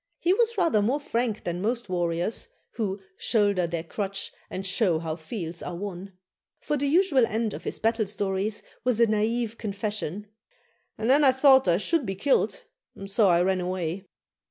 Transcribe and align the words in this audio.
He 0.17 0.33
was 0.33 0.57
rather 0.57 0.81
more 0.81 0.99
frank 0.99 1.43
than 1.43 1.61
most 1.61 1.87
warriors, 1.87 2.47
who 2.71 2.99
'shoulder 3.17 3.67
their 3.67 3.83
crutch, 3.83 4.33
and 4.49 4.65
show 4.65 4.97
how 4.97 5.15
fields 5.15 5.61
are 5.61 5.75
won;' 5.75 6.13
for 6.59 6.75
the 6.75 6.87
usual 6.87 7.23
end 7.27 7.53
of 7.53 7.65
his 7.65 7.77
battle 7.77 8.07
stories 8.07 8.63
was 8.83 8.97
the 8.97 9.05
naïve 9.05 9.59
confession, 9.59 10.25
'and 10.97 11.07
then 11.07 11.23
I 11.23 11.31
thought 11.31 11.67
I 11.67 11.77
should 11.77 12.07
be 12.07 12.15
killed, 12.15 12.63
and 12.95 13.07
so 13.07 13.27
I 13.27 13.43
ran 13.43 13.61
away.' 13.61 14.07